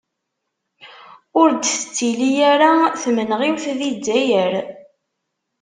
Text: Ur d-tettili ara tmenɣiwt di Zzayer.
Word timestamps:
Ur 1.39 1.49
d-tettili 1.51 2.31
ara 2.53 2.71
tmenɣiwt 3.01 3.65
di 3.79 3.89
Zzayer. 3.97 4.53